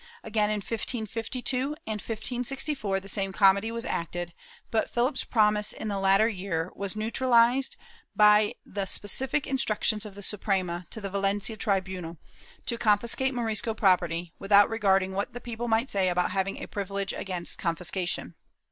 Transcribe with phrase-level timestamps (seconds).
[0.23, 4.33] Again in 1552 and 1564 the same comedy was acted,
[4.71, 7.77] but Philip's promise in the latter year was neutralized
[8.15, 12.17] by specific instructions of the Suprema, to the Valencia tribunal,
[12.65, 17.13] to confiscate Morisco property, without regarding what the people might say about having a privilege
[17.13, 18.33] against confiscation.